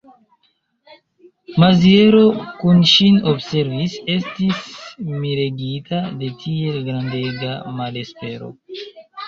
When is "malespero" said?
7.81-8.53